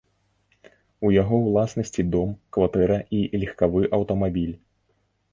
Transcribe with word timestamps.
У 1.07 1.09
яго 1.15 1.35
ўласнасці 1.41 2.05
дом, 2.15 2.31
кватэра 2.57 2.97
і 3.17 3.19
легкавы 3.43 3.83
аўтамабіль. 3.99 4.55